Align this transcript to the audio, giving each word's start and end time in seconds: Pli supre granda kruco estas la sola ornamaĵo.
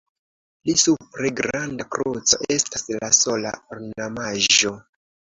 Pli 0.61 0.73
supre 0.83 1.29
granda 1.39 1.85
kruco 1.95 2.39
estas 2.55 2.85
la 2.93 3.09
sola 3.19 3.51
ornamaĵo. 3.77 4.73